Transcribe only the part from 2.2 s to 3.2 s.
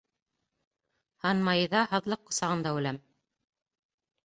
ҡосағында үләм!